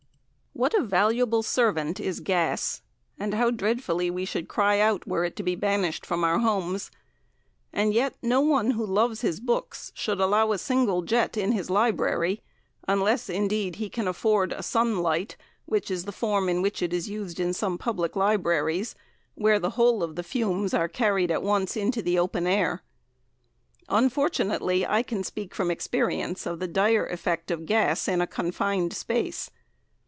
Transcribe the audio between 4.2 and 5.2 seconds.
should cry out